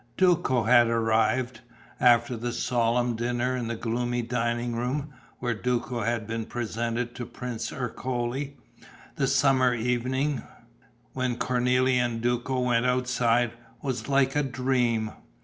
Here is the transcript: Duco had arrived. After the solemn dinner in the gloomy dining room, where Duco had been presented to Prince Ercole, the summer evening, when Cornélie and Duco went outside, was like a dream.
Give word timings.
Duco 0.17 0.63
had 0.63 0.87
arrived. 0.87 1.59
After 1.99 2.35
the 2.35 2.51
solemn 2.53 3.15
dinner 3.15 3.55
in 3.55 3.67
the 3.67 3.75
gloomy 3.75 4.23
dining 4.23 4.75
room, 4.75 5.13
where 5.37 5.53
Duco 5.53 6.01
had 6.01 6.25
been 6.25 6.47
presented 6.47 7.13
to 7.13 7.23
Prince 7.27 7.71
Ercole, 7.71 8.55
the 9.17 9.27
summer 9.27 9.75
evening, 9.75 10.41
when 11.13 11.35
Cornélie 11.37 11.97
and 11.97 12.19
Duco 12.19 12.61
went 12.61 12.87
outside, 12.87 13.51
was 13.83 14.09
like 14.09 14.35
a 14.35 14.41
dream. 14.41 15.11